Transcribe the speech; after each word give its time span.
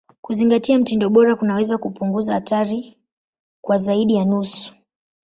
Kuzingatia 0.21 0.79
mtindo 0.79 1.09
bora 1.09 1.35
kunaweza 1.35 1.77
kupunguza 1.77 2.33
hatari 2.33 2.97
kwa 3.63 3.77
zaidi 3.77 4.15
ya 4.15 4.25
nusu. 4.25 4.73